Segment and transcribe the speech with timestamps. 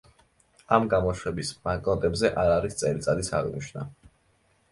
[0.77, 3.85] ამ გამოშვების ბანკნოტებზე არ არის წელიწადის აღნიშვნა.